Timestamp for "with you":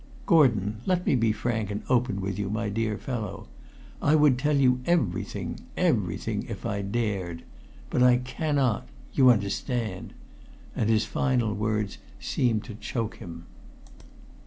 2.21-2.49